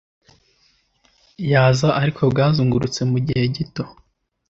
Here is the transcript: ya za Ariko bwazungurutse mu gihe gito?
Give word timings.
ya 1.51 1.63
za 1.77 1.89
Ariko 2.01 2.21
bwazungurutse 2.31 3.01
mu 3.11 3.17
gihe 3.25 3.43
gito? 3.55 3.83